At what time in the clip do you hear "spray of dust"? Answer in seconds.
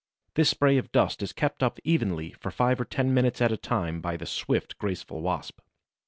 0.49-1.21